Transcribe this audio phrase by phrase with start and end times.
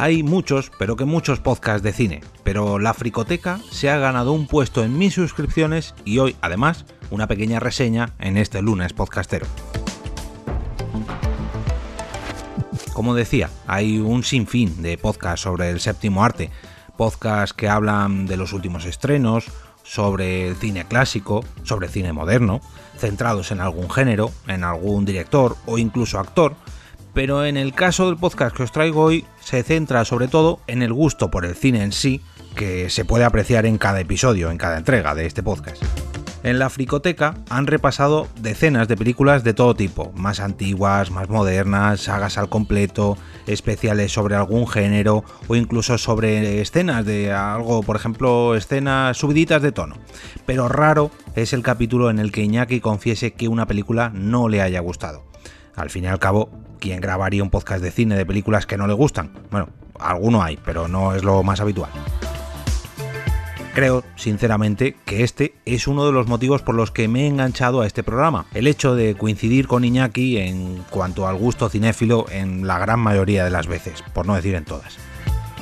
[0.00, 4.46] Hay muchos, pero que muchos podcasts de cine, pero la Fricoteca se ha ganado un
[4.46, 9.48] puesto en mis suscripciones y hoy, además, una pequeña reseña en este lunes podcastero.
[12.92, 16.52] Como decía, hay un sinfín de podcasts sobre el séptimo arte,
[16.96, 19.46] podcasts que hablan de los últimos estrenos,
[19.82, 22.60] sobre el cine clásico, sobre cine moderno,
[22.96, 26.54] centrados en algún género, en algún director o incluso actor,
[27.14, 30.82] pero en el caso del podcast que os traigo hoy se centra sobre todo en
[30.82, 32.20] el gusto por el cine en sí,
[32.54, 35.82] que se puede apreciar en cada episodio, en cada entrega de este podcast.
[36.42, 42.02] En la Fricoteca han repasado decenas de películas de todo tipo, más antiguas, más modernas,
[42.02, 48.54] sagas al completo, especiales sobre algún género o incluso sobre escenas de algo, por ejemplo,
[48.54, 49.96] escenas subiditas de tono.
[50.44, 54.60] Pero raro es el capítulo en el que Iñaki confiese que una película no le
[54.60, 55.24] haya gustado.
[55.74, 58.86] Al fin y al cabo, ¿quién grabaría un podcast de cine de películas que no
[58.86, 59.30] le gustan?
[59.50, 61.90] Bueno, alguno hay, pero no es lo más habitual.
[63.74, 67.82] Creo, sinceramente, que este es uno de los motivos por los que me he enganchado
[67.82, 68.46] a este programa.
[68.52, 73.44] El hecho de coincidir con Iñaki en cuanto al gusto cinéfilo en la gran mayoría
[73.44, 74.98] de las veces, por no decir en todas.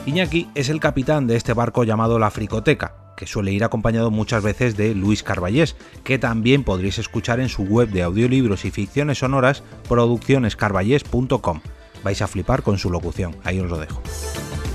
[0.06, 4.42] Iñaki es el capitán de este barco llamado La Fricoteca, que suele ir acompañado muchas
[4.42, 9.18] veces de Luis Carballés, que también podréis escuchar en su web de audiolibros y ficciones
[9.18, 11.60] sonoras produccionescarballés.com.
[12.04, 14.02] Vais a flipar con su locución, ahí os lo dejo.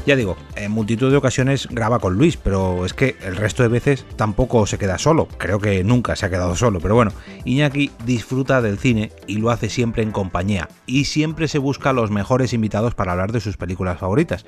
[0.05, 3.69] Ya digo, en multitud de ocasiones graba con Luis, pero es que el resto de
[3.69, 5.27] veces tampoco se queda solo.
[5.37, 7.11] Creo que nunca se ha quedado solo, pero bueno,
[7.45, 12.09] Iñaki disfruta del cine y lo hace siempre en compañía, y siempre se busca los
[12.09, 14.43] mejores invitados para hablar de sus películas favoritas.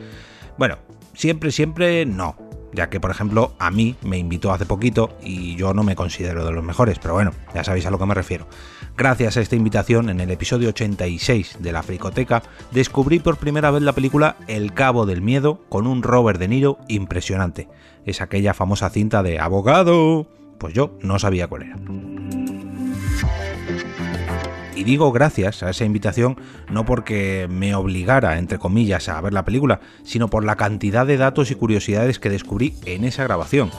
[0.57, 0.79] Bueno,
[1.13, 2.35] siempre, siempre no,
[2.73, 6.45] ya que por ejemplo a mí me invitó hace poquito y yo no me considero
[6.45, 8.47] de los mejores, pero bueno, ya sabéis a lo que me refiero.
[8.95, 13.81] Gracias a esta invitación, en el episodio 86 de la Fricoteca, descubrí por primera vez
[13.81, 17.67] la película El Cabo del Miedo con un Robert De Niro impresionante.
[18.05, 20.27] Es aquella famosa cinta de abogado.
[20.59, 22.32] Pues yo no sabía cuál era.
[24.75, 26.37] Y digo gracias a esa invitación
[26.69, 31.17] no porque me obligara, entre comillas, a ver la película, sino por la cantidad de
[31.17, 33.69] datos y curiosidades que descubrí en esa grabación.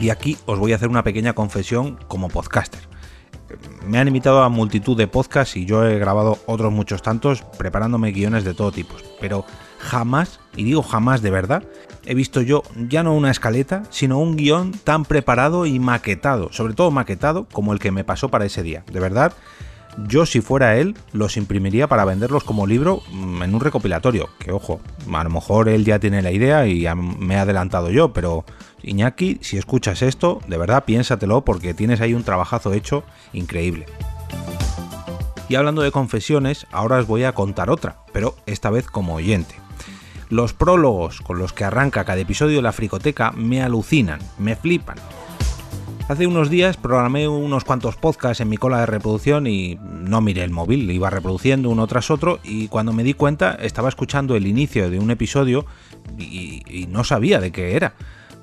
[0.00, 2.80] Y aquí os voy a hacer una pequeña confesión como podcaster.
[3.86, 8.12] Me han invitado a multitud de podcasts y yo he grabado otros muchos tantos preparándome
[8.12, 9.44] guiones de todo tipo, pero
[9.78, 11.62] jamás, y digo jamás de verdad,
[12.04, 16.74] he visto yo ya no una escaleta, sino un guion tan preparado y maquetado, sobre
[16.74, 18.84] todo maquetado como el que me pasó para ese día.
[18.90, 19.34] De verdad,
[20.08, 24.28] yo si fuera él los imprimiría para venderlos como libro mm, en un recopilatorio.
[24.38, 24.80] Que ojo,
[25.12, 28.44] a lo mejor él ya tiene la idea y me he adelantado yo, pero
[28.82, 33.86] Iñaki, si escuchas esto, de verdad piénsatelo porque tienes ahí un trabajazo hecho increíble.
[35.48, 39.54] Y hablando de confesiones, ahora os voy a contar otra, pero esta vez como oyente.
[40.30, 44.96] Los prólogos con los que arranca cada episodio de la fricoteca me alucinan, me flipan.
[46.06, 50.44] Hace unos días programé unos cuantos podcasts en mi cola de reproducción y no miré
[50.44, 54.46] el móvil, iba reproduciendo uno tras otro y cuando me di cuenta estaba escuchando el
[54.46, 55.64] inicio de un episodio
[56.18, 57.94] y, no sabía de qué era.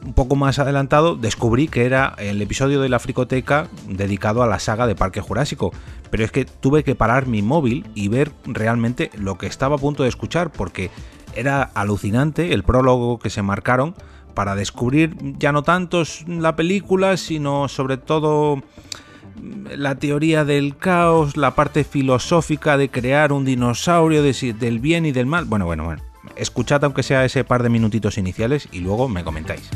[0.04, 4.58] Un poco más adelantado descubrí que era el episodio de la Fricoteca dedicado a la
[4.58, 5.72] saga de Parque Jurásico,
[6.10, 9.80] pero es que tuve que parar mi móvil y ver realmente lo que estaba a
[9.80, 10.90] punto de escuchar porque
[11.36, 13.94] era alucinante el prólogo que se marcaron
[14.34, 18.62] para descubrir ya no tanto la película, sino sobre todo
[19.76, 25.26] la teoría del caos, la parte filosófica de crear un dinosaurio del bien y del
[25.26, 25.46] mal.
[25.46, 26.02] Bueno, bueno, bueno.
[26.36, 29.70] Escuchad aunque sea ese par de minutitos iniciales y luego me comentáis.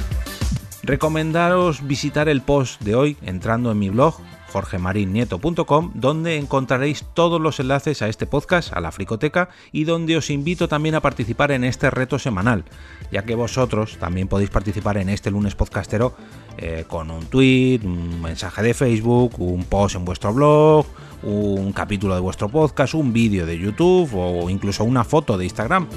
[0.85, 7.59] Recomendaros visitar el post de hoy entrando en mi blog jorgemarinieto.com, donde encontraréis todos los
[7.59, 11.63] enlaces a este podcast, a la Fricoteca, y donde os invito también a participar en
[11.63, 12.65] este reto semanal,
[13.11, 16.15] ya que vosotros también podéis participar en este lunes podcastero
[16.57, 20.85] eh, con un tweet, un mensaje de Facebook, un post en vuestro blog,
[21.23, 25.87] un capítulo de vuestro podcast, un vídeo de YouTube o incluso una foto de Instagram.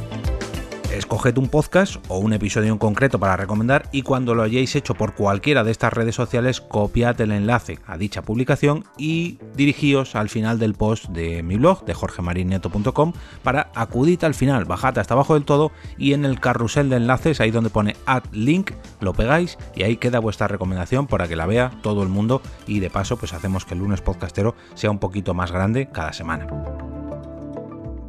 [0.93, 4.95] Escoged un podcast o un episodio en concreto para recomendar y cuando lo hayáis hecho
[4.95, 10.31] por cualquiera de estas redes sociales, copiad el enlace a dicha publicación y dirigíos al
[10.31, 13.13] final del post de mi blog de jorgemarineto.com
[13.43, 17.43] para acudir al final, bajad hasta abajo del todo y en el carrusel de enlaces,
[17.43, 21.45] ahí donde pone add link, lo pegáis y ahí queda vuestra recomendación para que la
[21.45, 24.99] vea todo el mundo y de paso pues hacemos que el lunes podcastero sea un
[24.99, 26.47] poquito más grande cada semana.